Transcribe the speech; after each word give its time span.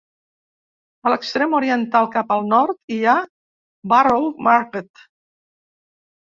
A 1.09 1.11
l'extrem 1.13 1.53
oriental 1.57 2.09
cap 2.17 2.33
al 2.37 2.49
nord 2.55 2.97
hi 2.97 2.99
ha 3.13 3.17
Borough 3.95 4.43
Market. 4.51 5.07